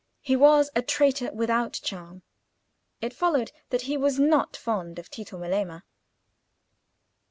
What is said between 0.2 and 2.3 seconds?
He was a traitor without charm.